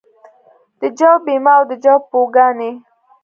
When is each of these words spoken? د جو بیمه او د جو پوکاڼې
د 0.79 0.81
جو 0.99 1.11
بیمه 1.25 1.53
او 1.57 1.63
د 1.69 1.71
جو 1.83 1.95
پوکاڼې 2.09 2.71